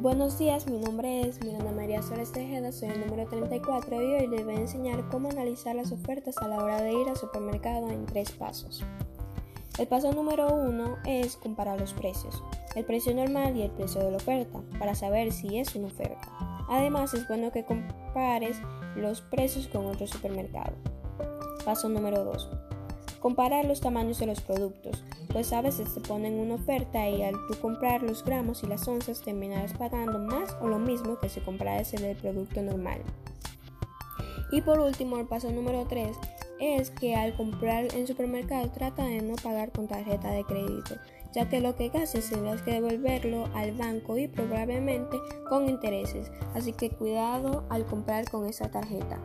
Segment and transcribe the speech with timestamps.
[0.00, 4.26] Buenos días, mi nombre es Miranda María Suárez Tejeda, soy el número 34 y hoy
[4.28, 7.90] les voy a enseñar cómo analizar las ofertas a la hora de ir al supermercado
[7.90, 8.84] en tres pasos.
[9.76, 12.44] El paso número uno es comparar los precios,
[12.76, 16.28] el precio normal y el precio de la oferta, para saber si es una oferta.
[16.68, 18.56] Además, es bueno que compares
[18.94, 20.74] los precios con otro supermercado.
[21.64, 22.67] Paso número 2.
[23.20, 27.34] Comparar los tamaños de los productos, pues a veces te ponen una oferta y al
[27.48, 31.40] tú comprar los gramos y las onzas terminarás pagando más o lo mismo que si
[31.40, 33.00] compraras el producto normal.
[34.50, 36.16] Y por último, el paso número 3
[36.60, 40.96] es que al comprar en supermercado trata de no pagar con tarjeta de crédito,
[41.34, 46.72] ya que lo que gastes tendrás que devolverlo al banco y probablemente con intereses, así
[46.72, 49.20] que cuidado al comprar con esa tarjeta.